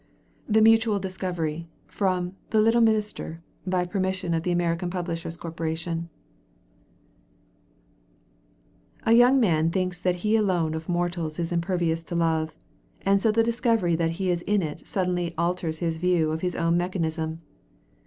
[0.49, 6.09] THE MUTUAL DISCOVERY From 'The Little Minister': by permission of the American Publishers' Corporation
[9.05, 12.55] A young man thinks that he alone of mortals is impervious to love,
[13.03, 16.55] and so the discovery that he is in it suddenly alters his views of his
[16.55, 17.41] own mechanism.